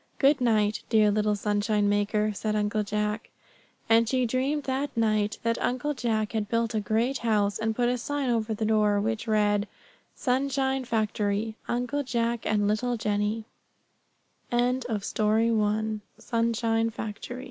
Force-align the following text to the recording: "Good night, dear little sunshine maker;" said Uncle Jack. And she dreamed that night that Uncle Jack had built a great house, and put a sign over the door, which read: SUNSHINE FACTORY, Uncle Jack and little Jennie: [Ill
"Good 0.17 0.41
night, 0.41 0.81
dear 0.89 1.11
little 1.11 1.35
sunshine 1.35 1.87
maker;" 1.87 2.31
said 2.33 2.55
Uncle 2.55 2.81
Jack. 2.81 3.29
And 3.87 4.09
she 4.09 4.25
dreamed 4.25 4.63
that 4.63 4.97
night 4.97 5.37
that 5.43 5.61
Uncle 5.61 5.93
Jack 5.93 6.31
had 6.31 6.49
built 6.49 6.73
a 6.73 6.79
great 6.79 7.19
house, 7.19 7.59
and 7.59 7.75
put 7.75 7.87
a 7.87 7.99
sign 7.99 8.31
over 8.31 8.55
the 8.55 8.65
door, 8.65 8.99
which 8.99 9.27
read: 9.27 9.67
SUNSHINE 10.15 10.85
FACTORY, 10.85 11.55
Uncle 11.67 12.01
Jack 12.01 12.47
and 12.47 12.67
little 12.67 12.97
Jennie: 12.97 13.45
[Ill 14.51 14.81